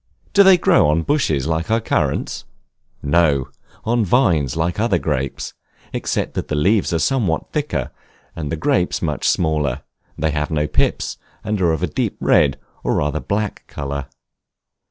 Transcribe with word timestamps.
Do 0.33 0.41
they 0.41 0.57
grow 0.57 0.87
on 0.89 1.03
bushes 1.03 1.45
like 1.45 1.69
our 1.69 1.79
Currants? 1.79 2.45
No, 3.03 3.49
on 3.85 4.03
vines 4.03 4.55
like 4.57 4.79
other 4.79 4.97
grapes, 4.97 5.53
except 5.93 6.33
that 6.33 6.47
the 6.47 6.55
leaves 6.55 6.91
are 6.91 6.97
somewhat 6.97 7.51
thicker, 7.51 7.91
and 8.35 8.51
the 8.51 8.55
grapes 8.55 9.03
much 9.03 9.29
smaller: 9.29 9.83
they 10.17 10.31
have 10.31 10.49
no 10.49 10.65
pips, 10.65 11.17
and 11.43 11.61
are 11.61 11.71
of 11.71 11.83
a 11.83 11.87
deep 11.87 12.17
red, 12.19 12.57
or 12.83 12.95
rather 12.95 13.19
black 13.19 13.65
color. 13.67 14.07